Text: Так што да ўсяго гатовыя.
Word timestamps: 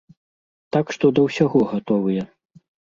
Так 0.77 0.85
што 0.97 1.05
да 1.21 1.27
ўсяго 1.29 1.59
гатовыя. 1.77 2.29